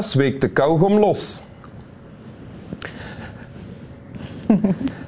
weekt 0.00 0.40
de 0.40 0.48
kauwgom 0.48 0.98
los. 0.98 1.42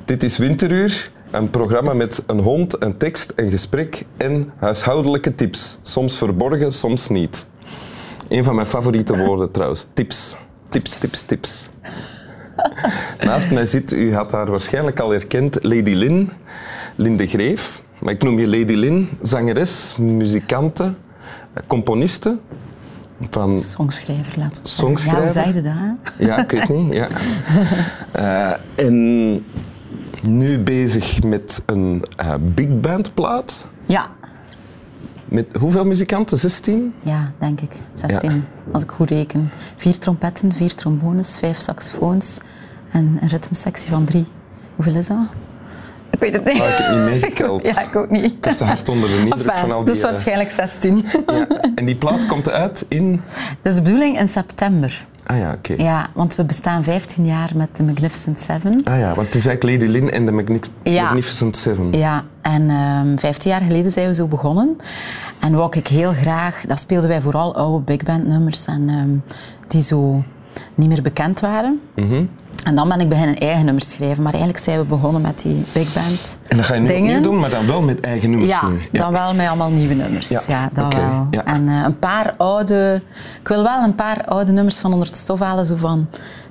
Dit 0.05 0.23
is 0.23 0.39
Winteruur, 0.39 1.11
een 1.31 1.51
programma 1.51 1.95
met 1.95 2.23
een 2.27 2.39
hond, 2.39 2.83
een 2.83 2.97
tekst, 2.97 3.33
een 3.37 3.51
gesprek 3.51 4.05
en 4.17 4.53
huishoudelijke 4.57 5.35
tips. 5.35 5.79
Soms 5.83 6.19
verborgen, 6.19 6.73
soms 6.73 7.09
niet. 7.09 7.47
Een 8.29 8.45
van 8.45 8.55
mijn 8.55 8.67
favoriete 8.67 9.19
woorden 9.19 9.51
trouwens. 9.51 9.87
Tips. 9.93 10.37
Tips, 10.69 10.99
tips, 10.99 11.23
tips. 11.23 11.69
Naast 13.27 13.51
mij 13.51 13.67
zit, 13.67 13.93
u 13.93 14.15
had 14.15 14.33
haar 14.33 14.51
waarschijnlijk 14.51 15.01
al 15.01 15.11
herkend, 15.11 15.65
Lady 15.65 15.93
Lynn, 15.93 16.31
Lynn 16.97 17.17
de 17.17 17.27
Greef. 17.27 17.83
Maar 17.99 18.13
ik 18.13 18.23
noem 18.23 18.39
je 18.39 18.47
Lady 18.47 18.75
Lynn, 18.75 19.09
zangeres, 19.23 19.97
muzikante, 19.97 20.95
componiste. 21.67 22.39
Van 23.31 23.51
Songschrijver, 23.51 24.39
laten 24.39 24.63
we 24.63 24.69
zeggen. 24.69 24.87
Songschrijver? 24.87 25.19
Ja, 25.19 25.25
hoe 25.25 25.33
zei 25.33 25.55
je 25.55 25.63
dat? 25.63 25.73
hè? 25.75 26.25
ja, 26.25 26.39
ik 26.39 26.51
weet 26.51 26.69
niet. 26.69 26.93
Ja. 26.93 27.09
Eh, 28.13 28.53
en 28.87 29.45
nu 30.23 30.59
bezig 30.59 31.23
met 31.23 31.63
een 31.67 32.05
eh, 32.17 32.35
big 32.41 32.81
band 32.81 33.15
plaat. 33.15 33.69
Ja, 33.87 34.07
Met 35.25 35.47
hoeveel 35.59 35.85
muzikanten? 35.85 36.39
16? 36.39 36.95
ja, 37.03 37.33
denk 37.39 37.61
ik. 37.61 37.73
16, 37.95 38.45
als 38.73 38.83
ik 38.83 38.91
goed 38.91 39.11
reken. 39.11 39.51
Vier 39.77 39.99
trompetten, 39.99 40.53
vier 40.53 40.75
trombones, 40.75 41.39
vijf 41.39 41.59
saxofoons 41.59 42.39
en 42.93 43.19
een 43.21 43.29
ritmesectie 43.29 43.91
van 43.91 44.05
drie. 44.05 44.27
Hoeveel 44.77 44.95
is 44.95 45.07
dat? 45.07 45.19
Weet 46.23 46.33
het 46.33 46.45
niet. 46.45 46.61
Ah, 46.63 46.69
ik 46.69 46.75
heb 46.77 46.91
niet 46.95 47.05
meegeteld. 47.11 47.63
Ja, 47.75 47.81
ik 47.83 47.97
ook 47.97 48.11
niet. 48.11 48.25
Ik 48.25 48.45
was 48.45 48.57
te 48.57 48.65
hard 48.65 48.89
onder 48.89 49.09
de 49.09 49.17
indruk 49.25 49.41
Enfin, 49.47 49.61
van 49.61 49.73
al 49.73 49.85
die... 49.85 49.93
dus 49.95 50.03
waarschijnlijk 50.03 50.51
16. 50.51 51.05
ja. 51.27 51.47
En 51.75 51.85
die 51.85 51.97
plaat 51.97 52.27
komt 52.27 52.51
uit 52.51 52.85
in... 52.89 53.21
Dat 53.63 53.73
is 53.73 53.79
de 53.79 53.83
bedoeling 53.85 54.19
in 54.19 54.29
september. 54.29 55.07
Ah 55.27 55.39
ja, 55.39 55.53
oké. 55.53 55.75
Ja, 55.83 56.09
want 56.15 56.35
we 56.35 56.45
bestaan 56.45 56.83
15 56.85 57.25
jaar 57.25 57.51
met 57.55 57.69
de 57.77 57.83
Magnificent 57.83 58.41
Seven. 58.41 58.81
Ah 58.85 58.99
ja, 58.99 59.15
want 59.15 59.27
het 59.27 59.35
is 59.37 59.47
eigenlijk 59.47 59.81
Lady 59.83 59.93
Lynn 59.93 60.11
en 60.11 60.27
de 60.27 60.33
Magni- 60.33 60.61
Ja. 60.83 61.03
Magnificent 61.03 61.57
Seven. 61.57 61.93
Ja, 61.93 62.25
en 62.43 62.71
ehm 62.71 63.19
15 63.19 63.51
jaar 63.51 63.61
geleden 63.61 63.91
zijn 63.93 64.07
we 64.07 64.15
zo 64.15 64.27
begonnen. 64.27 64.77
En 65.41 65.55
wou 65.55 65.77
ik 65.79 65.87
heel 65.87 66.13
graag, 66.13 66.65
dat 66.67 66.81
speelden 66.81 67.09
wij 67.09 67.21
vooral 67.23 67.55
oude 67.57 67.85
big 67.85 68.03
band 68.03 68.27
nummers 68.27 68.65
en, 68.65 68.89
ehm, 68.89 69.37
die 69.69 69.83
zo 69.83 70.23
niet 70.75 70.89
meer 70.89 71.03
bekend 71.03 71.41
waren. 71.41 71.81
Mhm. 71.95 72.25
En 72.63 72.75
dan 72.75 72.89
ben 72.89 73.01
ik 73.01 73.09
beginnen 73.09 73.37
eigen 73.39 73.65
nummers 73.65 73.91
schrijven. 73.91 74.23
Maar 74.23 74.33
eigenlijk 74.33 74.65
zijn 74.65 74.79
we 74.79 74.85
begonnen 74.85 75.23
met 75.23 75.41
die 75.43 75.65
big 75.73 75.93
band 75.95 76.39
En 76.49 76.57
dat 76.57 76.67
ga 76.67 76.75
je 76.75 76.81
nu 76.81 76.87
dingen. 76.87 77.03
opnieuw 77.17 77.21
doen, 77.31 77.39
maar 77.41 77.51
dan 77.51 77.67
wel 77.67 77.83
met 77.83 78.01
eigen 78.01 78.31
nummers 78.31 78.51
Ja, 78.51 78.69
nu. 78.69 78.81
dan 78.93 79.13
wel 79.13 79.35
met 79.35 79.47
allemaal 79.49 79.71
nieuwe 79.71 79.95
nummers. 79.95 80.29
Ja, 80.29 80.41
Ja, 80.47 80.71
dat 80.73 80.95
wel. 80.95 81.27
ja. 81.31 81.45
En 81.45 81.69
eh, 81.69 81.83
een 81.85 81.99
paar 81.99 82.35
oude... 82.39 83.03
Ik 83.41 83.49
wil 83.49 83.63
wel 83.63 83.83
een 83.83 83.95
paar 83.95 84.25
oude 84.27 84.53
nummers 84.53 84.79
van 84.79 84.93
onder 84.93 85.09
het 85.09 85.17
stof 85.17 85.39
halen, 85.41 85.67
zo 85.67 85.77
van 85.77 86.07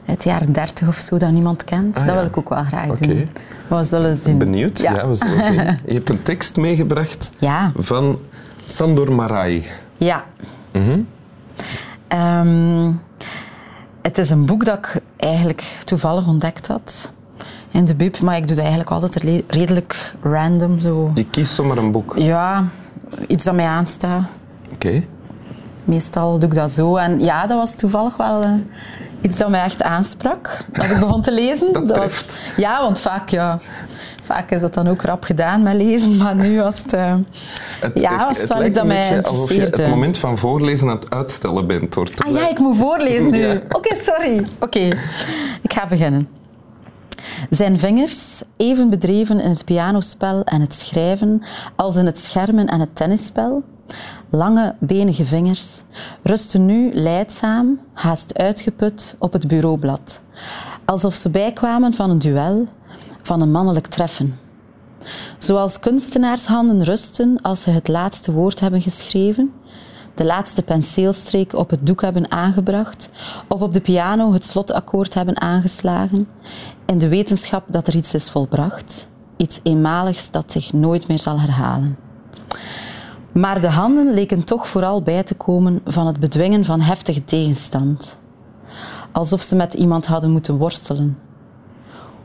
uit 0.07 0.23
de 0.23 0.29
jaren 0.29 0.51
30 0.53 0.87
of 0.87 0.95
zo, 0.99 1.17
dat 1.17 1.31
niemand 1.31 1.63
kent. 1.63 1.97
Ah, 1.97 2.05
dat 2.05 2.13
ja. 2.13 2.19
wil 2.19 2.29
ik 2.29 2.37
ook 2.37 2.49
wel 2.49 2.63
graag 2.63 2.89
Oké. 2.89 3.07
doen. 3.07 3.29
Maar 3.67 3.79
we 3.79 3.85
zullen 3.85 4.17
zien. 4.17 4.37
Benieuwd? 4.37 4.77
Ja. 4.79 5.07
we 5.07 5.15
zullen 5.15 5.43
zien. 5.53 5.77
Je 5.85 5.93
hebt 5.93 6.09
een 6.09 6.23
tekst 6.23 6.55
meegebracht 6.55 7.31
Ja. 7.39 7.71
van 7.77 8.19
Sandor 8.65 9.11
Marai. 9.11 9.65
Ja. 9.97 10.23
Mhm. 10.73 10.99
Ehm, 12.07 12.91
het 14.01 14.17
is 14.17 14.29
een 14.29 14.45
boek 14.45 14.65
dat 14.65 14.77
ik 14.77 15.01
eigenlijk 15.17 15.81
toevallig 15.83 16.27
ontdekt 16.27 16.67
had 16.67 17.11
in 17.71 17.85
de 17.85 17.95
bib, 17.95 18.19
maar 18.19 18.35
ik 18.35 18.41
doe 18.47 18.55
dat 18.55 18.65
eigenlijk 18.65 18.91
altijd 18.91 19.15
re- 19.15 19.43
redelijk 19.47 20.15
random. 20.21 20.79
Zo. 20.79 21.11
Je 21.13 21.25
kiest 21.29 21.53
zomaar 21.53 21.77
een 21.77 21.91
boek. 21.91 22.13
Ja, 22.17 22.63
iets 23.27 23.43
dat 23.43 23.55
mij 23.55 23.65
aanstaat. 23.65 24.23
Oké. 24.73 25.03
Meestal 25.83 26.39
doe 26.39 26.49
ik 26.49 26.55
dat 26.55 26.71
zo. 26.71 26.95
En 26.95 27.19
ja, 27.19 27.47
dat 27.47 27.57
was 27.57 27.75
toevallig 27.75 28.17
wel 28.17 28.41
eh, 28.43 28.51
iets 29.21 29.37
dat 29.37 29.49
mij 29.49 29.63
echt 29.63 29.83
aansprak 29.83 30.57
als 30.79 30.91
ik 30.91 30.99
begon 30.99 31.21
te 31.21 31.31
lezen. 31.31 31.73
Dat 31.73 31.87
was, 31.87 31.97
treft. 31.97 32.41
ja, 32.57 32.81
want 32.81 32.99
vaak, 32.99 33.29
ja, 33.29 33.59
vaak 34.23 34.51
is 34.51 34.61
dat 34.61 34.73
dan 34.73 34.87
ook 34.87 35.01
rap 35.01 35.23
gedaan 35.23 35.63
met 35.63 35.75
lezen, 35.75 36.17
maar 36.17 36.35
nu 36.35 36.61
was 36.61 36.79
het... 36.79 36.93
eh, 36.93 37.13
Ja, 37.93 38.25
was 38.27 38.37
het 38.37 38.49
wel 38.49 38.57
lijkt 38.57 38.69
iets 38.75 38.77
dat 38.77 38.87
mij 38.87 39.23
alsof 39.23 39.53
je 39.53 39.61
het 39.61 39.87
moment 39.87 40.17
van 40.17 40.37
voorlezen 40.37 40.89
aan 40.89 40.95
het 40.95 41.09
uitstellen 41.09 41.67
bent. 41.67 41.93
Hoor. 41.95 42.09
Ah 42.25 42.33
ja, 42.33 42.49
ik 42.49 42.59
moet 42.59 42.77
voorlezen 42.77 43.31
nu. 43.31 43.39
Ja. 43.47 43.61
Oké, 43.69 43.95
sorry. 44.03 44.45
Oké, 44.59 44.79
ik 45.61 45.73
ga 45.73 45.87
beginnen. 45.87 46.27
Zijn 47.49 47.79
vingers, 47.79 48.41
even 48.57 48.89
bedreven 48.89 49.39
in 49.39 49.49
het 49.49 49.65
pianospel 49.65 50.43
en 50.43 50.61
het 50.61 50.73
schrijven 50.73 51.41
als 51.75 51.95
in 51.95 52.05
het 52.05 52.19
schermen 52.19 52.67
en 52.67 52.79
het 52.79 52.95
tennisspel, 52.95 53.63
lange, 54.29 54.75
benige 54.79 55.25
vingers, 55.25 55.83
rusten 56.23 56.65
nu 56.65 56.93
leidzaam, 56.93 57.79
haast 57.93 58.37
uitgeput 58.37 59.15
op 59.19 59.33
het 59.33 59.47
bureaublad, 59.47 60.21
alsof 60.85 61.13
ze 61.13 61.29
bijkwamen 61.29 61.93
van 61.93 62.09
een 62.09 62.19
duel, 62.19 62.67
van 63.21 63.41
een 63.41 63.51
mannelijk 63.51 63.87
treffen. 63.87 64.39
Zoals 65.37 65.79
kunstenaarshanden 65.79 66.83
rusten 66.83 67.39
als 67.41 67.61
ze 67.61 67.69
het 67.69 67.87
laatste 67.87 68.31
woord 68.31 68.59
hebben 68.59 68.81
geschreven, 68.81 69.51
de 70.15 70.25
laatste 70.25 70.61
penseelstreek 70.61 71.53
op 71.53 71.69
het 71.69 71.85
doek 71.87 72.01
hebben 72.01 72.31
aangebracht 72.31 73.09
of 73.47 73.61
op 73.61 73.73
de 73.73 73.81
piano 73.81 74.33
het 74.33 74.45
slotakkoord 74.45 75.13
hebben 75.13 75.41
aangeslagen, 75.41 76.27
in 76.85 76.97
de 76.97 77.07
wetenschap 77.07 77.63
dat 77.67 77.87
er 77.87 77.95
iets 77.95 78.13
is 78.13 78.29
volbracht, 78.29 79.07
iets 79.37 79.59
eenmaligs 79.63 80.31
dat 80.31 80.51
zich 80.51 80.73
nooit 80.73 81.07
meer 81.07 81.19
zal 81.19 81.39
herhalen. 81.39 82.10
Maar 83.31 83.61
de 83.61 83.69
handen 83.69 84.13
leken 84.13 84.43
toch 84.43 84.67
vooral 84.67 85.01
bij 85.01 85.23
te 85.23 85.35
komen 85.35 85.81
van 85.85 86.07
het 86.07 86.19
bedwingen 86.19 86.65
van 86.65 86.81
heftige 86.81 87.23
tegenstand, 87.23 88.17
alsof 89.11 89.41
ze 89.41 89.55
met 89.55 89.73
iemand 89.73 90.05
hadden 90.05 90.31
moeten 90.31 90.57
worstelen. 90.57 91.17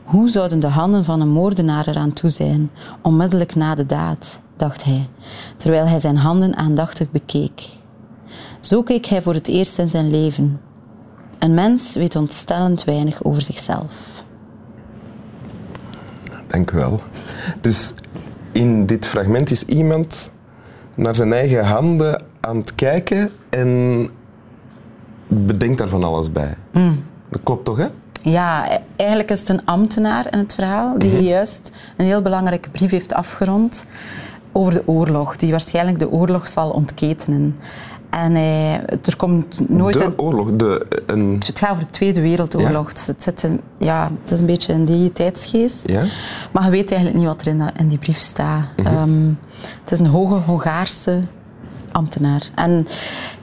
Hoe 0.03 0.29
zouden 0.29 0.59
de 0.59 0.67
handen 0.67 1.03
van 1.03 1.21
een 1.21 1.29
moordenaar 1.29 1.87
eraan 1.87 2.13
toe 2.13 2.29
zijn, 2.29 2.71
onmiddellijk 3.01 3.55
na 3.55 3.75
de 3.75 3.85
daad, 3.85 4.39
dacht 4.57 4.83
hij, 4.83 5.09
terwijl 5.57 5.85
hij 5.85 5.99
zijn 5.99 6.17
handen 6.17 6.55
aandachtig 6.55 7.11
bekeek. 7.11 7.69
Zo 8.59 8.83
keek 8.83 9.05
hij 9.05 9.21
voor 9.21 9.33
het 9.33 9.47
eerst 9.47 9.79
in 9.79 9.89
zijn 9.89 10.09
leven. 10.09 10.61
Een 11.39 11.53
mens 11.53 11.93
weet 11.93 12.15
ontstellend 12.15 12.83
weinig 12.83 13.23
over 13.23 13.41
zichzelf. 13.41 14.23
Dank 16.47 16.71
u 16.71 16.75
wel. 16.75 17.01
Dus 17.61 17.93
in 18.51 18.85
dit 18.85 19.05
fragment 19.05 19.51
is 19.51 19.63
iemand 19.63 20.31
naar 20.97 21.15
zijn 21.15 21.33
eigen 21.33 21.65
handen 21.65 22.23
aan 22.39 22.57
het 22.57 22.75
kijken 22.75 23.31
en 23.49 24.09
bedenkt 25.27 25.77
daar 25.77 25.89
van 25.89 26.03
alles 26.03 26.31
bij. 26.31 26.55
Mm. 26.71 27.03
Dat 27.29 27.41
klopt 27.43 27.65
toch, 27.65 27.77
hè? 27.77 27.87
Ja, 28.21 28.67
eigenlijk 28.95 29.31
is 29.31 29.39
het 29.39 29.49
een 29.49 29.65
ambtenaar 29.65 30.27
in 30.31 30.37
het 30.39 30.53
verhaal 30.53 30.99
die 30.99 31.21
juist 31.21 31.71
een 31.97 32.05
heel 32.05 32.21
belangrijke 32.21 32.69
brief 32.69 32.91
heeft 32.91 33.13
afgerond 33.13 33.85
over 34.51 34.73
de 34.73 34.83
oorlog, 34.85 35.35
die 35.35 35.51
waarschijnlijk 35.51 35.99
de 35.99 36.11
oorlog 36.11 36.47
zal 36.47 36.69
ontketenen. 36.69 37.57
En 38.09 38.35
hij, 38.35 38.85
er 39.03 39.15
komt 39.17 39.69
nooit 39.69 39.99
een 39.99 40.19
oorlog, 40.19 40.49
de, 40.55 40.85
een, 41.05 41.35
Het 41.45 41.59
gaat 41.59 41.71
over 41.71 41.83
de 41.83 41.89
Tweede 41.89 42.21
Wereldoorlog. 42.21 42.87
Het, 42.89 43.15
zit 43.23 43.43
in, 43.43 43.61
ja, 43.77 44.09
het 44.21 44.31
is 44.31 44.39
een 44.39 44.45
beetje 44.45 44.73
in 44.73 44.85
die 44.85 45.11
tijdsgeest. 45.11 45.83
Ja? 45.85 46.03
Maar 46.51 46.63
je 46.63 46.69
weet 46.69 46.89
eigenlijk 46.91 47.19
niet 47.19 47.29
wat 47.29 47.41
er 47.41 47.47
in, 47.47 47.57
dat- 47.57 47.71
in 47.77 47.87
die 47.87 47.97
brief 47.97 48.17
staat. 48.17 48.63
Mhm. 48.77 48.87
Ehm, 48.87 49.29
het 49.81 49.91
is 49.91 49.99
een 49.99 50.05
hoge 50.07 50.33
Hongaarse 50.33 51.21
ambtenaar. 51.91 52.49
En 52.55 52.87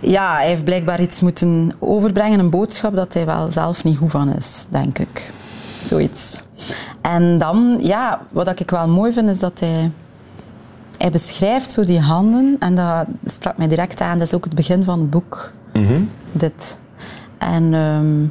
ja, 0.01 0.35
hij 0.37 0.47
heeft 0.49 0.65
blijkbaar 0.65 1.01
iets 1.01 1.21
moeten 1.21 1.73
overbrengen, 1.79 2.39
een 2.39 2.51
boodschap 2.51 2.95
dat 2.95 3.15
hij 3.15 3.27
wel 3.27 3.51
zelf 3.51 3.85
niet 3.85 3.97
goed 3.97 4.11
van 4.11 4.29
is, 4.35 4.67
denk 4.71 4.99
ik. 4.99 5.31
Zoiets. 5.85 6.41
En 7.01 7.39
dan, 7.39 7.79
ja, 7.81 8.21
wat 8.31 8.61
ik 8.61 8.71
wel 8.71 8.89
mooi 8.89 9.13
vind, 9.13 9.29
is 9.29 9.39
dat 9.39 9.61
hij... 9.61 9.91
Hij 10.99 11.11
beschrijft 11.11 11.71
zo 11.73 11.85
die 11.85 12.01
handen, 12.01 12.57
en 12.59 12.75
dat 12.77 13.07
sprak 13.25 13.57
mij 13.59 13.69
direct 13.69 14.01
aan. 14.01 14.19
Dat 14.19 14.27
is 14.27 14.35
ook 14.35 14.45
het 14.45 14.55
begin 14.55 14.85
van 14.85 14.99
het 14.99 15.11
boek 15.11 15.53
Mhm. 15.73 16.03
dit. 16.33 16.79
En 17.39 17.75
ehm, 17.75 18.23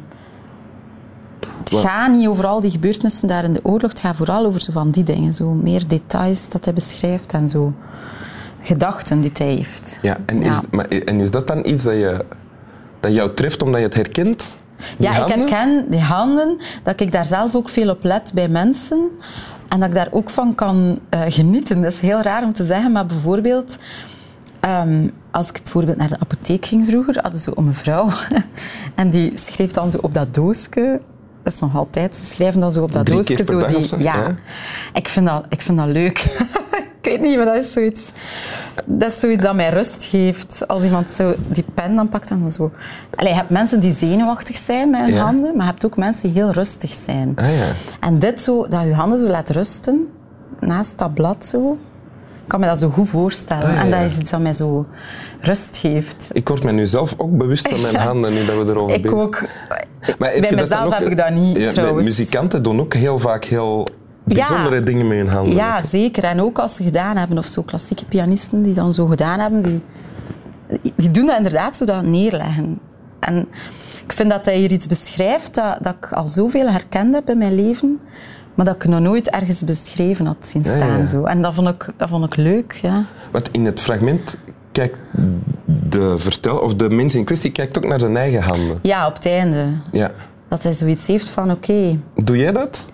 het 1.59 1.71
Wat? 1.71 1.81
gaat 1.81 2.11
niet 2.11 2.27
over 2.27 2.45
al 2.45 2.61
die 2.61 2.71
gebeurtenissen 2.71 3.27
daar 3.27 3.43
in 3.43 3.53
de 3.53 3.59
oorlog. 3.63 3.89
Het 3.89 3.99
gaat 3.99 4.15
vooral 4.15 4.45
over 4.45 4.61
zo 4.61 4.71
van 4.71 4.91
die 4.91 5.03
dingen. 5.03 5.33
Zo 5.33 5.49
meer 5.49 5.87
details 5.87 6.49
dat 6.49 6.65
hij 6.65 6.73
beschrijft 6.73 7.33
en 7.33 7.49
zo 7.49 7.73
gedachten 8.61 9.21
die 9.21 9.31
hij 9.33 9.47
heeft. 9.47 9.99
Ja, 10.01 10.17
en, 10.25 10.41
Ja. 10.41 10.49
Is, 10.49 10.59
maar, 10.71 10.87
en 10.87 11.19
is 11.19 11.31
dat 11.31 11.47
dan 11.47 11.65
iets 11.67 11.83
dat, 11.83 11.93
je, 11.93 12.25
dat 12.99 13.13
jou 13.13 13.33
treft 13.33 13.63
omdat 13.63 13.79
je 13.79 13.85
het 13.85 13.95
herkent? 13.95 14.55
Die 14.97 15.07
Ja, 15.09 15.25
ik 15.25 15.33
herken 15.33 15.85
die 15.89 15.99
handen, 16.01 16.57
dat 16.83 16.99
ik 16.99 17.11
daar 17.11 17.25
zelf 17.25 17.55
ook 17.55 17.69
veel 17.69 17.89
op 17.89 18.03
let 18.03 18.31
bij 18.33 18.47
mensen. 18.49 19.09
En 19.73 19.79
dat 19.79 19.89
ik 19.89 19.95
daar 19.95 20.07
ook 20.11 20.29
van 20.29 20.55
kan 20.55 20.99
eh, 21.09 21.21
genieten. 21.27 21.81
Dat 21.81 21.91
is 21.91 21.99
heel 21.99 22.21
raar 22.21 22.43
om 22.43 22.53
te 22.53 22.65
zeggen, 22.65 22.91
maar 22.91 23.05
bijvoorbeeld... 23.05 23.77
ehm, 24.59 25.07
als 25.31 25.49
ik 25.49 25.59
bijvoorbeeld 25.63 25.97
naar 25.97 26.07
de 26.07 26.19
apotheek 26.19 26.65
ging 26.65 26.87
vroeger, 26.87 27.21
hadden 27.21 27.39
ze 27.39 27.51
een 27.55 27.65
mevrouw. 27.65 28.09
en 28.95 29.09
die 29.09 29.31
schreef 29.35 29.71
dan 29.71 29.91
zo 29.91 29.97
op 30.01 30.13
dat 30.13 30.33
doosje... 30.33 31.01
Dat 31.43 31.53
is 31.53 31.59
nog 31.59 31.75
altijd. 31.75 32.15
Ze 32.15 32.25
schrijven 32.25 32.59
dan 32.59 32.71
zo 32.71 32.83
op 32.83 32.91
dat 32.91 33.05
doosje 33.05 33.43
zo 33.43 33.65
die... 33.65 33.83
zo, 33.83 33.97
ja. 33.97 34.15
ja. 34.15 34.35
Ik, 34.93 35.07
vind 35.07 35.27
dat, 35.27 35.45
ik 35.49 35.61
vind 35.61 35.77
dat 35.77 35.87
leuk. 35.87 36.19
Ik 37.01 37.09
weet 37.09 37.21
niet, 37.21 37.35
maar 37.35 37.45
dat 37.45 37.55
is 37.55 37.73
zoiets... 37.73 38.11
Dat 38.85 39.11
is 39.11 39.19
zoiets 39.19 39.43
dat 39.43 39.55
mij 39.55 39.69
rust 39.69 40.03
geeft. 40.03 40.67
Als 40.67 40.83
iemand 40.83 41.11
zo 41.11 41.33
die 41.47 41.65
pen 41.73 41.95
dan 41.95 42.09
pakt 42.09 42.29
en 42.29 42.39
dan 42.39 42.51
zo... 42.51 42.71
Allee, 43.15 43.31
je 43.31 43.37
hebt 43.37 43.49
mensen 43.49 43.79
die 43.79 43.91
zenuwachtig 43.91 44.57
zijn 44.57 44.89
met 44.89 45.01
hun 45.01 45.13
Ja. 45.13 45.23
handen, 45.23 45.55
maar 45.55 45.65
je 45.65 45.71
hebt 45.71 45.85
ook 45.85 45.97
mensen 45.97 46.33
die 46.33 46.41
heel 46.41 46.51
rustig 46.51 46.91
zijn. 46.91 47.31
Ah 47.35 47.45
ja. 47.57 47.65
En 47.99 48.19
dit 48.19 48.41
zo, 48.41 48.67
dat 48.67 48.83
je 48.83 48.93
handen 48.93 49.19
zo 49.19 49.25
laat 49.27 49.49
rusten, 49.49 50.07
naast 50.59 50.97
dat 50.97 51.13
blad 51.13 51.45
zo, 51.45 51.71
ik 52.43 52.49
kan 52.49 52.59
me 52.59 52.65
dat 52.65 52.79
zo 52.79 52.89
goed 52.89 53.09
voorstellen. 53.09 53.63
Ah, 53.67 53.73
ja, 53.75 53.81
En 53.81 53.91
dat 53.91 54.01
is 54.01 54.17
iets 54.17 54.29
dat 54.31 54.39
mij 54.41 54.53
zo 54.53 54.85
rust 55.39 55.77
geeft. 55.77 56.29
Ik 56.31 56.47
word 56.47 56.63
me 56.63 56.71
nu 56.71 56.87
zelf 56.87 57.13
ook 57.17 57.37
bewust 57.37 57.67
van 57.67 57.81
mijn 57.81 57.95
handen 58.07 58.33
nu 58.33 58.45
dat 58.45 58.55
we 58.65 58.71
erover 58.71 58.95
Ik 58.95 59.01
bezig 59.01 59.17
ook. 59.17 59.43
Maar 60.19 60.33
Bij 60.39 60.51
mezelf 60.55 60.85
ook- 60.85 60.93
heb 60.93 61.07
ik 61.07 61.17
dat 61.17 61.29
niet, 61.29 61.69
trouwens. 61.69 62.07
Muzikanten 62.07 62.63
doen 62.63 62.79
ook 62.79 62.93
heel 62.93 63.19
vaak 63.19 63.43
heel 63.45 63.87
Ja. 64.25 64.47
bijzondere 64.47 64.83
dingen 64.83 65.07
met 65.07 65.17
hun 65.17 65.27
handen. 65.27 65.55
Ja, 65.55 65.81
zeker. 65.81 66.23
En 66.23 66.41
ook 66.41 66.59
als 66.59 66.75
ze 66.75 66.83
gedaan 66.83 67.17
hebben, 67.17 67.37
of 67.37 67.45
zo 67.45 67.61
klassieke 67.61 68.05
pianisten 68.05 68.61
die 68.61 68.73
dan 68.73 68.93
zo 68.93 69.05
gedaan 69.05 69.39
hebben, 69.39 69.61
die, 69.61 69.81
die 70.95 71.11
doen 71.11 71.25
dat 71.25 71.37
inderdaad 71.37 71.77
zo 71.77 71.85
dat 71.85 72.03
neerleggen. 72.03 72.79
En 73.19 73.47
ik 74.05 74.13
vind 74.13 74.29
dat 74.29 74.45
hij 74.45 74.57
hier 74.57 74.71
iets 74.71 74.87
beschrijft 74.87 75.55
dat, 75.55 75.77
dat 75.81 75.95
ik 76.01 76.11
al 76.11 76.27
zoveel 76.27 76.69
herkend 76.69 77.13
heb 77.13 77.29
in 77.29 77.37
mijn 77.37 77.55
leven, 77.55 77.99
maar 78.55 78.65
dat 78.65 78.75
ik 78.75 78.85
nog 78.85 78.99
nooit 78.99 79.29
ergens 79.29 79.63
beschreven 79.63 80.25
had 80.25 80.37
zien 80.47 80.63
ja, 80.63 80.75
staan. 80.75 80.97
ja. 80.97 81.07
Zo. 81.07 81.23
En 81.23 81.41
dat 81.41 81.53
vond, 81.53 81.67
ik, 81.67 81.89
dat 81.97 82.09
vond 82.09 82.25
ik 82.25 82.35
leuk, 82.35 82.71
ja. 82.71 83.05
Want 83.31 83.49
in 83.51 83.65
het 83.65 83.81
fragment 83.81 84.37
kijkt 84.71 84.97
de 85.89 86.17
vertel 86.17 86.57
of 86.57 86.75
de 86.75 86.89
mens 86.89 87.15
in 87.15 87.23
kwestie 87.23 87.51
kijkt 87.51 87.77
ook 87.77 87.87
naar 87.87 87.99
zijn 87.99 88.17
eigen 88.17 88.41
handen. 88.41 88.77
Ja, 88.81 89.07
op 89.07 89.13
het 89.13 89.25
einde. 89.25 89.67
Ja. 89.91 90.11
Dat 90.47 90.63
hij 90.63 90.73
zoiets 90.73 91.07
heeft 91.07 91.29
van, 91.29 91.51
oké, 91.51 91.99
Doe 92.15 92.37
jij 92.37 92.51
dat? 92.51 92.91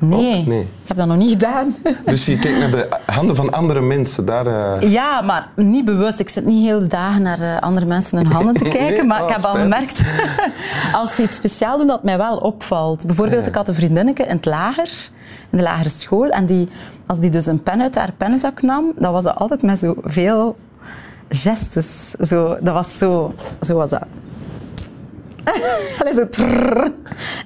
Nee, 0.00 0.60
ik 0.60 0.66
heb 0.88 0.96
dat 0.96 1.06
nog 1.06 1.16
niet 1.16 1.30
gedaan. 1.30 1.76
Dus 2.04 2.26
je 2.26 2.38
kijkt 2.38 2.58
naar 2.58 2.70
de 2.70 2.88
handen 3.06 3.36
van 3.36 3.50
andere 3.52 3.80
mensen. 3.80 4.24
Daar, 4.24 4.46
eh, 4.80 4.90
Ja, 4.92 5.20
maar 5.20 5.48
niet 5.56 5.84
bewust. 5.84 6.20
Ik 6.20 6.28
zit 6.28 6.44
niet 6.44 6.64
heel 6.64 6.78
de 6.78 6.86
dagen 6.86 7.22
naar 7.22 7.40
eh, 7.40 7.60
andere 7.60 7.86
mensen 7.86 8.18
hun 8.18 8.26
handen 8.32 8.54
te 8.54 8.64
kijken. 8.78 8.96
Nee? 8.96 9.04
maar 9.06 9.22
Oh, 9.22 9.28
ik 9.28 9.34
heb 9.34 9.44
al 9.44 9.54
gemerkt, 9.54 10.02
als 11.00 11.14
ze 11.14 11.22
iets 11.22 11.36
speciaal 11.36 11.78
doen, 11.78 11.86
dat 11.86 12.04
mij 12.04 12.16
wel 12.16 12.36
opvalt. 12.36 13.06
Bijvoorbeeld, 13.06 13.42
Ja. 13.44 13.48
ik 13.48 13.54
had 13.54 13.68
een 13.68 13.74
vriendinnetje 13.74 14.24
in 14.24 14.36
het 14.36 14.44
lager, 14.44 14.90
in 15.50 15.58
de 15.58 15.62
lagere 15.64 15.88
school. 15.88 16.28
En 16.28 16.46
die, 16.46 16.68
als 17.06 17.18
die 17.20 17.30
dus 17.30 17.46
een 17.46 17.62
pen 17.62 17.80
uit 17.82 17.94
haar 17.94 18.12
pennenzak 18.16 18.62
nam, 18.62 18.92
dan 18.98 19.12
was 19.12 19.24
dat 19.24 19.34
altijd 19.36 19.62
met 19.62 19.78
zoveel 19.78 20.56
gestes. 21.28 22.10
Zo, 22.10 22.56
dat 22.60 22.74
was 22.74 22.98
zo... 22.98 23.34
Zo 23.60 23.74
was 23.76 23.90
dat. 23.90 24.02
Allee, 26.00 26.14
zo. 26.14 26.26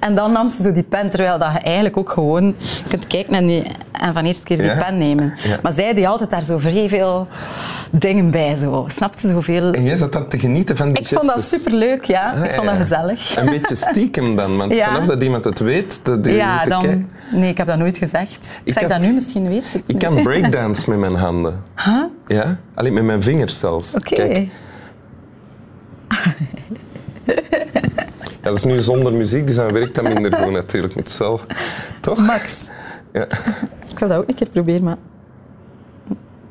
En 0.01 0.15
dan 0.15 0.33
nam 0.33 0.49
ze 0.49 0.63
zo 0.63 0.73
die 0.73 0.83
pen, 0.83 1.11
terwijl 1.11 1.39
dat 1.39 1.53
je 1.53 1.59
eigenlijk 1.59 1.97
ook 1.97 2.11
gewoon 2.11 2.55
kunt 2.89 3.07
kijken 3.07 3.35
en, 3.35 3.47
die, 3.47 3.63
en 3.93 4.15
van 4.15 4.25
eerste 4.25 4.45
keer 4.45 4.57
die 4.57 4.67
Ja. 4.67 4.83
pen 4.85 4.99
nemen. 4.99 5.35
Ja. 5.43 5.59
Maar 5.63 5.73
zij 5.73 5.95
die 5.95 6.09
altijd 6.09 6.31
daar 6.31 6.43
zo 6.43 6.59
vrij 6.59 6.89
veel 6.89 7.29
dingen 7.91 8.31
bij. 8.31 8.55
Zo. 8.55 8.85
Snapte 8.89 9.21
ze 9.21 9.29
zoveel? 9.29 9.73
En 9.73 9.83
jij 9.85 9.97
zat 9.97 10.13
dan 10.13 10.29
te 10.29 10.39
genieten 10.39 10.77
van 10.77 10.93
die 10.93 11.03
Ik 11.03 11.09
vond 11.09 11.27
dat 11.35 11.45
superleuk, 11.45 12.05
ja. 12.05 12.31
Ah, 12.33 12.45
ik 12.45 12.51
vond 12.51 12.67
dat 12.67 12.77
gezellig. 12.77 13.37
Een 13.37 13.47
beetje 13.47 13.75
stiekem 13.75 14.37
dan, 14.37 14.57
want 14.57 14.77
vanaf 14.81 15.07
dat 15.07 15.23
iemand 15.23 15.45
het 15.45 15.59
weet, 15.59 16.01
dat 16.05 16.27
Ja, 16.27 16.53
zit 16.59 16.63
te 16.63 16.69
kijken. 16.81 17.09
dan... 17.31 17.41
Nee, 17.41 17.51
ik 17.51 17.59
heb 17.59 17.67
dat 17.67 17.79
nooit 17.79 17.99
gezegd. 17.99 18.61
Ik, 18.61 18.67
Ik 18.67 18.73
zeg 18.73 18.83
heb- 18.83 18.93
dat 18.93 19.01
nu, 19.01 19.13
misschien 19.13 19.49
weet 19.49 19.73
het 19.73 19.83
Ik 19.87 19.99
kan 19.99 20.23
breakdance 20.23 20.91
met 20.91 20.99
mijn 20.99 21.15
handen. 21.15 21.63
Huh? 21.85 22.05
Ja? 22.27 22.57
Alleen 22.75 22.93
met 22.93 23.05
mijn 23.05 23.23
vingers 23.23 23.59
zelfs. 23.59 23.95
Oké. 23.95 24.47
Ja, 28.45 28.51
dat 28.51 28.55
is 28.57 28.65
nu 28.65 28.79
zonder 28.79 29.13
muziek, 29.13 29.47
dus 29.47 29.57
dan 29.57 29.73
werkt 29.73 29.95
dat 29.95 30.05
minder 30.05 30.33
goed 30.35 30.53
natuurlijk. 30.53 30.95
Met 30.95 31.11
cel. 31.11 31.41
Toch? 32.01 32.19
Max, 32.27 32.55
Ja. 33.13 33.27
ik 33.91 33.99
wil 33.99 34.09
dat 34.09 34.19
ook 34.19 34.29
een 34.29 34.35
keer 34.35 34.49
proberen, 34.49 34.85
maar... 34.85 34.97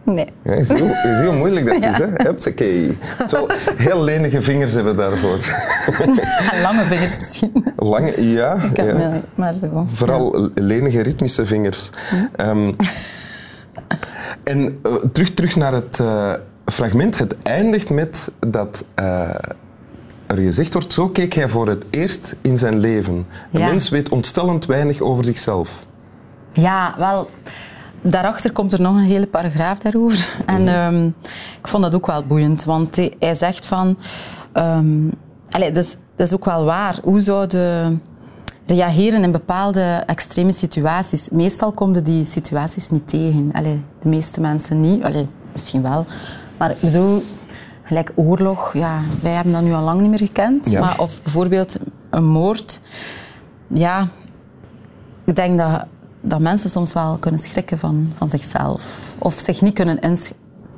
Nee. 0.05 0.27
Ja, 0.43 0.53
je, 0.53 0.63
ziet 0.63 0.79
hoe, 0.79 0.87
je 0.87 1.15
ziet 1.17 1.25
hoe 1.25 1.35
moeilijk 1.35 1.65
dat 1.65 1.83
is, 1.91 1.97
hè? 1.97 2.05
Hupsakee. 2.13 2.97
Terwijl 3.17 3.47
heel 3.75 4.03
lenige 4.03 4.41
vingers 4.41 4.73
hebben 4.73 4.95
daarvoor. 4.95 5.39
En 6.01 6.61
lange 6.67 6.83
vingers 6.83 7.15
misschien. 7.15 7.65
Lange, 7.75 8.31
ja. 8.31 8.53
Ik 8.53 8.77
heb 8.77 8.87
ja. 8.87 9.09
nee, 9.09 9.21
maar 9.35 9.55
zo. 9.55 9.85
Vooral 9.87 10.49
lenige 10.53 11.01
ritmische 11.01 11.45
vingers. 11.45 11.89
Ehm, 12.35 12.71
en 14.43 14.79
eh, 14.83 14.93
terug, 15.11 15.33
terug 15.33 15.55
naar 15.55 15.73
het 15.73 15.99
eh, 15.99 16.33
fragment. 16.65 17.17
Het 17.17 17.41
eindigt 17.43 17.89
met 17.89 18.31
dat 18.47 18.85
eh, 18.95 19.29
er 20.37 20.43
gezegd 20.43 20.73
wordt, 20.73 20.93
zo 20.93 21.09
keek 21.09 21.33
hij 21.33 21.47
voor 21.49 21.67
het 21.67 21.85
eerst 21.89 22.35
in 22.41 22.57
zijn 22.57 22.79
leven. 22.79 23.25
Een 23.51 23.59
Ja. 23.59 23.67
mens 23.67 23.89
weet 23.89 24.09
ontstellend 24.09 24.65
weinig 24.65 25.01
over 25.01 25.25
zichzelf. 25.25 25.85
Ja, 26.51 26.95
wel... 26.97 27.29
Daarachter 28.05 28.51
komt 28.51 28.73
er 28.73 28.81
nog 28.81 28.95
een 28.95 29.03
hele 29.03 29.27
paragraaf 29.27 29.77
daarover. 29.79 30.29
En 30.45 30.67
ehm, 30.67 31.05
ik 31.59 31.67
vond 31.67 31.83
dat 31.83 31.95
ook 31.95 32.07
wel 32.07 32.23
boeiend, 32.25 32.63
want 32.63 32.95
hij, 32.95 33.13
hij 33.19 33.35
zegt 33.35 33.65
van... 33.65 33.97
allee, 35.49 35.71
dat, 35.71 35.83
is, 35.83 35.97
dat 36.15 36.27
is 36.27 36.33
ook 36.33 36.45
wel 36.45 36.63
waar. 36.63 36.99
Hoe 37.03 37.19
zouden 37.19 38.01
reageren 38.65 39.23
in 39.23 39.31
bepaalde 39.31 40.03
extreme 40.05 40.51
situaties? 40.51 41.29
Meestal 41.29 41.71
komen 41.71 42.03
die 42.03 42.25
situaties 42.25 42.89
niet 42.89 43.07
tegen. 43.07 43.49
Allee, 43.53 43.81
de 44.01 44.09
meeste 44.09 44.41
mensen 44.41 44.81
niet. 44.81 45.03
Allee, 45.03 45.27
misschien 45.51 45.81
wel. 45.81 46.05
Maar 46.57 46.71
ik 46.71 46.79
bedoel, 46.79 47.23
gelijk 47.93 48.11
oorlog, 48.15 48.73
ja, 48.73 48.99
wij 49.21 49.31
hebben 49.31 49.53
dat 49.53 49.61
nu 49.61 49.73
al 49.73 49.81
lang 49.83 50.01
niet 50.01 50.09
meer 50.09 50.19
gekend. 50.19 50.69
Ja. 50.71 50.79
Maar, 50.79 50.99
of 50.99 51.21
bijvoorbeeld 51.21 51.77
een 52.09 52.25
moord. 52.25 52.81
Ja, 53.67 54.07
ik 55.25 55.35
denk 55.35 55.57
dat, 55.57 55.85
dat 56.21 56.39
mensen 56.39 56.69
soms 56.69 56.93
wel 56.93 57.17
kunnen 57.17 57.39
schrikken 57.39 57.79
van, 57.79 58.11
van 58.17 58.27
zichzelf. 58.29 58.83
Of 59.17 59.33
zich 59.39 59.61
niet 59.61 59.73
kunnen 59.73 59.99
ins- 59.99 60.31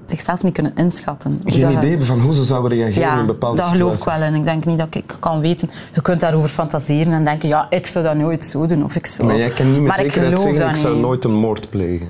zichzelf 0.05 0.43
niet 0.43 0.53
kunnen 0.53 0.71
inschatten. 0.75 1.41
Geen 1.45 1.71
idee 1.71 1.89
hebben 1.89 2.07
van 2.07 2.19
hoe 2.19 2.35
ze 2.35 2.43
zouden 2.43 2.71
reageren 2.71 3.01
Ja, 3.01 3.19
in 3.19 3.25
bepaalde 3.25 3.57
dat 3.57 3.65
geloof 3.69 3.91
situaties. 3.97 4.13
ik 4.13 4.19
wel 4.19 4.33
in. 4.33 4.39
Ik 4.39 4.45
denk 4.45 4.65
niet 4.65 4.77
dat 4.77 4.95
ik 4.95 5.15
kan 5.19 5.39
weten. 5.39 5.69
Je 5.93 6.01
kunt 6.01 6.19
daarover 6.19 6.49
fantaseren 6.49 7.13
en 7.13 7.23
denken, 7.23 7.47
ja, 7.49 7.67
ik 7.69 7.87
zou 7.87 8.05
dat 8.05 8.15
nooit 8.15 8.45
zo 8.45 8.65
doen. 8.65 8.83
Of 8.83 8.95
ik 8.95 9.05
zou... 9.05 9.27
Maar 9.27 9.37
jij 9.37 9.49
kan 9.49 9.65
niet 9.71 9.79
met 9.79 9.87
Maar 9.87 9.97
zekerheid 9.97 10.39
zeggen, 10.39 10.67
ik 10.69 10.75
zou 10.75 10.93
niet. 10.93 11.01
nooit 11.01 11.23
een 11.23 11.33
moord 11.33 11.69
plegen. 11.69 12.07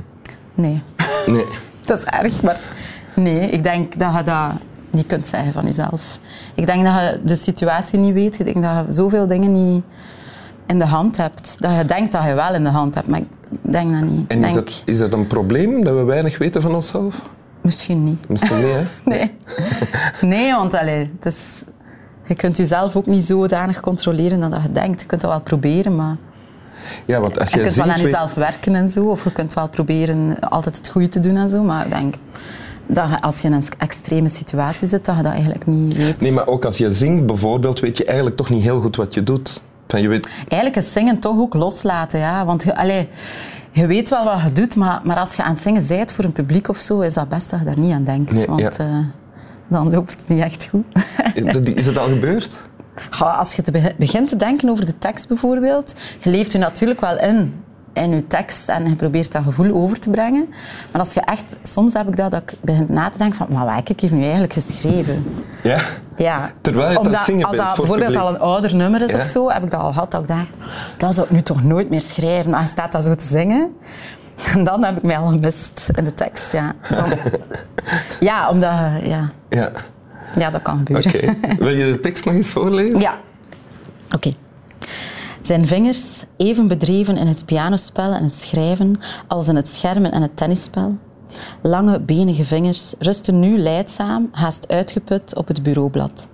Nee, 0.55 0.81
Nee. 1.25 1.45
dat 1.85 1.97
is 1.97 2.03
erg, 2.03 2.41
maar 2.41 2.59
nee, 3.15 3.49
ik 3.49 3.63
denk 3.63 3.99
dat 3.99 4.13
je 4.17 4.23
dat 4.23 4.51
niet 4.95 5.07
kunt 5.07 5.27
zeggen 5.27 5.53
van 5.53 5.63
jezelf. 5.63 6.19
Ik 6.55 6.65
denk 6.65 6.85
dat 6.85 6.93
je 6.93 7.19
de 7.23 7.35
situatie 7.35 7.99
niet 7.99 8.13
weet. 8.13 8.39
Ik 8.39 8.45
denk 8.45 8.65
dat 8.65 8.85
je 8.85 8.93
zoveel 8.93 9.27
dingen 9.27 9.51
niet 9.51 9.83
in 10.67 10.79
de 10.79 10.85
hand 10.85 11.17
hebt. 11.17 11.55
Dat 11.59 11.75
je 11.75 11.85
denkt 11.85 12.11
dat 12.11 12.23
je 12.23 12.33
wel 12.33 12.53
in 12.53 12.63
de 12.63 12.69
hand 12.69 12.95
hebt, 12.95 13.07
maar 13.07 13.19
ik 13.19 13.27
denk 13.61 13.91
dat 13.91 14.01
niet. 14.01 14.27
En 14.27 14.37
is 14.37 14.53
denk, 14.53 14.53
dat, 14.53 14.83
is 14.85 14.97
dat 14.97 15.13
een 15.13 15.27
probleem, 15.27 15.83
dat 15.83 15.95
we 15.95 16.03
weinig 16.03 16.37
weten 16.37 16.61
van 16.61 16.75
onszelf? 16.75 17.21
Misschien 17.61 18.03
niet. 18.03 18.29
Misschien 18.29 18.57
niet, 18.57 18.73
hè? 18.73 18.83
Nee, 19.11 19.31
nee 20.21 20.53
want 20.53 20.73
allee, 20.73 21.11
dus, 21.19 21.63
je 22.23 22.35
kunt 22.35 22.57
jezelf 22.57 22.95
ook 22.95 23.05
niet 23.05 23.23
zodanig 23.23 23.79
controleren 23.79 24.39
dan 24.39 24.51
dat 24.51 24.61
je 24.61 24.71
denkt. 24.71 25.01
Je 25.01 25.07
kunt 25.07 25.21
dat 25.21 25.29
wel 25.29 25.41
proberen, 25.41 25.95
maar 25.95 26.15
Ja, 27.05 27.19
want 27.19 27.39
als 27.39 27.49
je 27.49 27.55
jij 27.55 27.65
kunt 27.65 27.77
wel 27.77 27.89
aan 27.89 28.01
jezelf 28.01 28.33
werken 28.33 28.75
en 28.75 28.89
zo. 28.89 29.05
Of 29.05 29.23
je 29.23 29.31
kunt 29.31 29.53
wel 29.53 29.69
proberen 29.69 30.39
altijd 30.39 30.77
het 30.77 30.89
goede 30.89 31.09
te 31.09 31.19
doen 31.19 31.35
en 31.35 31.49
zo. 31.49 31.63
Maar 31.63 31.85
ik 31.85 31.91
denk 31.91 32.15
dat 32.87 33.21
als 33.21 33.39
je 33.41 33.47
in 33.47 33.53
een 33.53 33.63
extreme 33.77 34.27
situatie 34.27 34.87
zit, 34.87 35.05
dat 35.05 35.15
je 35.15 35.21
dat 35.21 35.31
eigenlijk 35.31 35.65
niet 35.65 35.97
weet. 35.97 36.21
Nee, 36.21 36.31
maar 36.31 36.47
ook 36.47 36.65
als 36.65 36.77
je 36.77 36.93
zingt 36.93 37.25
bijvoorbeeld, 37.25 37.79
weet 37.79 37.97
je 37.97 38.05
eigenlijk 38.05 38.37
toch 38.37 38.49
niet 38.49 38.61
heel 38.63 38.81
goed 38.81 38.95
wat 38.95 39.13
je 39.13 39.23
doet. 39.23 39.63
Van, 39.87 40.01
je 40.01 40.07
weet, 40.07 40.29
Eigenlijk 40.47 40.75
is 40.75 40.93
zingen 40.93 41.19
toch 41.19 41.37
ook 41.37 41.53
loslaten, 41.53 42.19
ja. 42.19 42.45
Want 42.45 42.63
je, 42.63 42.75
allee, 42.77 43.09
je 43.71 43.87
weet 43.87 44.09
wel 44.09 44.23
wat 44.25 44.41
je 44.43 44.51
doet, 44.51 44.75
maar, 44.75 45.01
maar 45.03 45.17
als 45.17 45.35
je 45.35 45.43
aan 45.43 45.53
het 45.53 45.61
zingen 45.61 45.87
bent 45.87 46.11
voor 46.11 46.23
een 46.23 46.31
publiek 46.31 46.67
of 46.69 46.79
zo, 46.79 46.99
is 46.99 47.13
dat 47.13 47.29
best 47.29 47.49
dat 47.49 47.59
je 47.59 47.65
daar 47.65 47.79
niet 47.79 47.93
aan 47.93 48.03
denkt. 48.03 48.31
Nee, 48.31 48.45
want 48.45 48.59
ja. 48.61 48.71
eh, 48.71 48.97
dan 49.67 49.89
loopt 49.89 50.11
het 50.11 50.27
niet 50.27 50.43
echt 50.43 50.69
goed. 50.69 50.85
is 51.75 51.85
het 51.85 51.97
al 51.97 52.07
gebeurd? 52.07 52.55
Ja, 53.19 53.25
als 53.25 53.55
je 53.55 53.61
te 53.61 53.71
be- 53.71 53.93
begint 53.97 54.27
te 54.29 54.35
denken 54.35 54.69
over 54.69 54.85
de 54.85 54.97
tekst 54.97 55.27
bijvoorbeeld, 55.27 55.93
je 56.19 56.29
leeft 56.29 56.51
je 56.51 56.57
natuurlijk 56.57 57.01
wel 57.01 57.19
in, 57.19 57.53
in 57.95 58.09
je 58.09 58.27
tekst 58.27 58.69
en 58.69 58.89
je 58.89 58.95
probeert 58.95 59.31
dat 59.31 59.43
gevoel 59.43 59.73
over 59.73 59.99
te 59.99 60.09
brengen. 60.09 60.47
Maar 60.91 61.01
als 61.01 61.13
je 61.13 61.21
echt, 61.21 61.55
soms 61.63 61.93
heb 61.93 62.07
ik 62.07 62.17
dat, 62.17 62.31
dat 62.31 62.41
ik 62.41 62.53
begin 62.61 62.85
na 62.89 63.09
te 63.09 63.17
denken 63.17 63.37
van, 63.37 63.47
maar 63.49 63.65
wat 63.65 63.75
heb 63.75 63.89
ik 63.89 63.99
hier 63.99 64.13
nu 64.13 64.21
eigenlijk 64.21 64.53
geschreven? 64.53 65.25
Ja. 65.63 65.79
Ja. 66.17 66.51
Terwijl 66.61 66.89
je 66.91 66.97
het 66.97 67.05
Omdat 67.05 67.25
zingen 67.25 67.45
als 67.47 67.55
dat 67.57 67.65
voor 67.65 67.75
bijvoorbeeld 67.75 68.11
publiek. 68.11 68.27
al 68.27 68.33
een 68.33 68.39
ouder 68.39 68.75
nummer 68.75 69.01
is 69.01 69.11
Ja. 69.11 69.17
of 69.17 69.23
zo, 69.25 69.49
heb 69.49 69.63
ik 69.63 69.71
dat 69.71 69.79
al 69.81 69.91
gehad, 69.93 70.11
dat 70.11 70.21
ik 70.21 70.27
dacht, 70.27 70.47
dat 70.97 71.13
zou 71.13 71.25
ik 71.27 71.31
nu 71.33 71.41
toch 71.41 71.63
nooit 71.63 71.89
meer 71.89 72.01
schrijven. 72.01 72.51
Maar 72.51 72.61
je 72.61 72.67
staat 72.67 72.91
dat 72.91 73.03
zo 73.03 73.13
te 73.13 73.25
zingen. 73.25 73.71
En 74.53 74.63
dan 74.63 74.83
heb 74.83 74.95
ik 74.97 75.03
mij 75.03 75.17
al 75.17 75.27
gemist 75.27 75.89
in 75.95 76.03
de 76.03 76.13
tekst, 76.13 76.51
ja. 76.51 76.73
Dan- 76.89 77.17
ja, 78.29 78.49
omdat, 78.49 78.71
ja. 79.03 79.31
Ja. 79.49 79.71
ja, 80.37 80.49
dat 80.49 80.61
kan 80.61 80.77
gebeuren. 80.77 81.13
Oké. 81.15 81.33
Wil 81.63 81.69
je 81.75 81.85
de 81.91 81.99
tekst 81.99 82.25
nog 82.25 82.33
eens 82.33 82.49
voorlezen? 82.49 82.99
Ja. 82.99 83.17
Oké. 84.15 84.31
Zijn 85.45 85.67
vingers, 85.67 86.25
even 86.37 86.67
bedreven 86.67 87.17
in 87.17 87.27
het 87.27 87.45
pianospel 87.45 88.13
en 88.13 88.23
het 88.23 88.35
schrijven 88.35 88.99
als 89.27 89.47
in 89.47 89.55
het 89.55 89.67
schermen 89.67 90.11
en 90.11 90.21
het 90.21 90.37
tennisspel. 90.37 90.97
Lange, 91.61 91.99
benige 91.99 92.45
vingers 92.45 92.93
rusten 92.99 93.39
nu 93.39 93.57
leidzaam, 93.57 94.29
haast 94.31 94.67
uitgeput 94.67 95.35
op 95.35 95.47
het 95.47 95.63
bureaublad. 95.63 96.27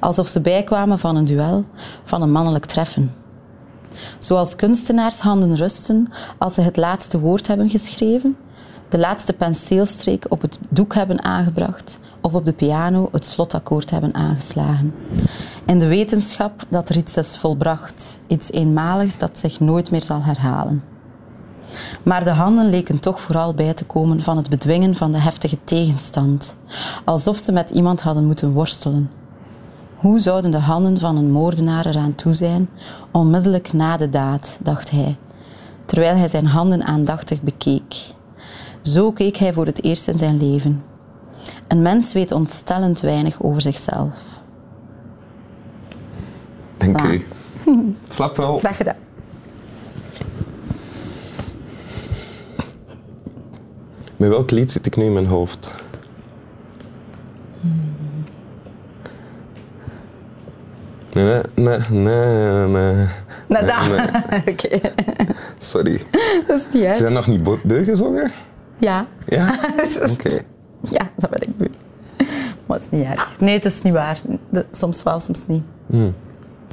Alsof 0.00 0.28
ze 0.28 0.40
bijkwamen 0.40 0.98
van 0.98 1.16
een 1.16 1.24
duel, 1.24 1.64
van 2.04 2.22
een 2.22 2.32
mannelijk 2.32 2.64
treffen. 2.64 3.14
Zoals 4.18 4.56
kunstenaarshanden 4.56 5.56
rusten 5.56 6.12
als 6.38 6.54
ze 6.54 6.60
het 6.60 6.76
laatste 6.76 7.20
woord 7.20 7.46
hebben 7.46 7.70
geschreven, 7.70 8.36
de 8.88 8.98
laatste 8.98 9.32
penseelstreek 9.32 10.24
op 10.28 10.40
het 10.40 10.58
doek 10.68 10.94
hebben 10.94 11.24
aangebracht 11.24 11.98
of 12.20 12.34
op 12.34 12.46
de 12.46 12.52
piano 12.52 13.08
het 13.12 13.26
slotakkoord 13.26 13.90
hebben 13.90 14.14
aangeslagen. 14.14 14.94
In 15.66 15.78
de 15.78 15.86
wetenschap 15.86 16.64
dat 16.68 16.88
er 16.88 16.96
iets 16.96 17.16
is 17.16 17.38
volbracht, 17.38 18.20
iets 18.26 18.52
eenmaligs 18.52 19.18
dat 19.18 19.38
zich 19.38 19.60
nooit 19.60 19.90
meer 19.90 20.02
zal 20.02 20.22
herhalen. 20.22 20.82
Maar 22.02 22.24
de 22.24 22.30
handen 22.30 22.68
leken 22.68 23.00
toch 23.00 23.20
vooral 23.20 23.54
bij 23.54 23.74
te 23.74 23.84
komen 23.84 24.22
van 24.22 24.36
het 24.36 24.50
bedwingen 24.50 24.94
van 24.94 25.12
de 25.12 25.18
heftige 25.18 25.58
tegenstand, 25.64 26.56
alsof 27.04 27.38
ze 27.38 27.52
met 27.52 27.70
iemand 27.70 28.02
hadden 28.02 28.26
moeten 28.26 28.52
worstelen. 28.52 29.10
Hoe 29.96 30.18
zouden 30.18 30.50
de 30.50 30.58
handen 30.58 30.98
van 30.98 31.16
een 31.16 31.30
moordenaar 31.30 31.86
eraan 31.86 32.14
toe 32.14 32.34
zijn, 32.34 32.68
onmiddellijk 33.10 33.72
na 33.72 33.96
de 33.96 34.10
daad, 34.10 34.58
dacht 34.62 34.90
hij, 34.90 35.16
terwijl 35.84 36.16
hij 36.16 36.28
zijn 36.28 36.46
handen 36.46 36.84
aandachtig 36.84 37.42
bekeek. 37.42 38.16
Zo 38.88 39.12
keek 39.12 39.36
hij 39.36 39.52
voor 39.52 39.66
het 39.66 39.84
eerst 39.84 40.08
in 40.08 40.18
zijn 40.18 40.36
leven. 40.50 40.82
Een 41.68 41.82
mens 41.82 42.12
weet 42.12 42.32
ontstellend 42.32 43.00
weinig 43.00 43.42
over 43.42 43.62
zichzelf. 43.62 44.40
Dank 46.76 47.00
Voilà. 47.00 47.10
u. 47.10 47.26
Slap 48.08 48.36
wel. 48.36 48.58
Graag 48.58 48.76
gedaan. 48.76 48.96
Met 54.16 54.28
welk 54.28 54.50
lied 54.50 54.72
zit 54.72 54.86
ik 54.86 54.96
nu 54.96 55.04
in 55.04 55.12
mijn 55.12 55.26
hoofd? 55.26 55.70
Nee, 61.12 61.40
nee, 61.54 61.78
nee, 61.88 62.66
nee. 62.66 63.06
Nou, 63.48 63.66
daar. 63.66 64.24
Oké, 64.50 64.80
Sorry. 65.58 66.00
dat 66.46 66.58
is 66.58 66.64
niet 66.64 66.72
Ze 66.82 66.86
erg. 66.86 66.96
zijn 66.96 67.12
nog 67.12 67.26
niet 67.26 67.62
beu 67.62 67.84
gezongen? 67.84 68.32
Ja. 68.78 69.06
Ja? 69.26 69.46
Dat 69.76 70.10
Oké. 70.10 70.38
Ja, 70.82 71.10
dat 71.16 71.30
ben 71.30 71.40
ik 71.40 71.56
beu. 71.56 71.68
Maar 72.66 72.76
het 72.76 72.88
is 72.90 72.98
niet 72.98 73.06
erg. 73.06 73.34
Nee, 73.38 73.54
het 73.54 73.64
is 73.64 73.82
niet 73.82 73.92
waar. 73.92 74.20
Soms 74.70 75.02
wel, 75.02 75.20
soms 75.20 75.46
niet. 75.46 75.62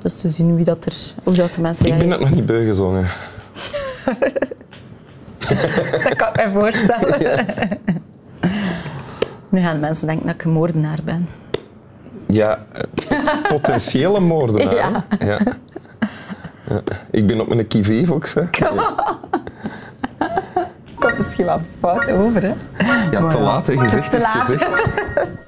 Dus 0.02 0.22
te 0.22 0.30
zien 0.30 0.56
wie 0.56 0.66
dat 0.66 0.86
er, 0.86 0.94
hoe 1.24 1.34
dat 1.34 1.54
de 1.54 1.62
mensen 1.62 1.86
Ik 1.86 1.98
ben 1.98 2.10
dat 2.10 2.20
nog 2.20 2.30
niet 2.30 2.46
beu 2.46 2.66
gezongen. 2.66 3.08
Dat 6.04 6.16
kan 6.16 6.28
ik 6.28 6.46
me 6.46 6.52
voorstellen. 6.54 7.38
Nu 9.50 9.62
gaan 9.62 9.80
mensen 9.80 10.08
denken 10.08 10.26
dat 10.26 10.36
ik 10.36 10.44
een 10.44 10.52
moordenaar 10.52 11.00
ben. 11.04 11.28
Ja, 12.28 12.66
potentiële 13.48 14.20
moordenaar. 14.20 14.76
Ja. 14.76 15.06
Ja. 15.20 15.40
Ja. 16.70 16.82
Ik 17.12 17.28
ben 17.28 17.42
op 17.42 17.48
mijn 17.48 17.68
kivief 17.68 18.12
ook, 18.12 18.28
hè 18.28 18.44
misschien 21.18 21.46
wat 21.46 21.60
fout 21.80 22.12
over, 22.12 22.42
hè? 22.42 22.54
Ja, 23.12 23.20
maar, 23.20 23.32
te 23.32 23.40
laat, 23.40 23.68
hè. 23.68 23.78
Gezicht 23.78 24.14
is, 24.14 24.50
is. 24.50 24.62